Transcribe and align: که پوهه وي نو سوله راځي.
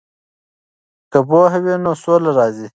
که 1.11 1.19
پوهه 1.27 1.59
وي 1.63 1.73
نو 1.83 1.91
سوله 2.03 2.31
راځي. 2.37 2.67